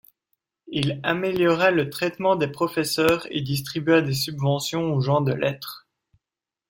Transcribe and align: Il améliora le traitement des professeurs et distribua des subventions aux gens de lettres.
Il 0.71 0.99
améliora 1.03 1.69
le 1.69 1.91
traitement 1.91 2.35
des 2.35 2.47
professeurs 2.47 3.27
et 3.29 3.41
distribua 3.41 4.01
des 4.01 4.15
subventions 4.15 4.91
aux 4.95 4.99
gens 5.01 5.21
de 5.21 5.31
lettres. 5.31 5.85